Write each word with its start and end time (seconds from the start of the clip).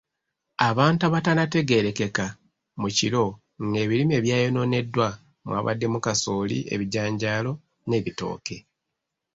Abantu 0.69 1.01
abatannategeerekeka 1.07 2.25
mu 2.81 2.89
kiro 2.97 3.25
ng'ebirime 3.69 4.13
ebyayonooneddwa 4.19 5.07
mwabaddemu; 5.47 5.97
kasooli, 6.05 6.57
ebijanjaalo 6.73 7.51
n'ebitooke. 7.87 8.57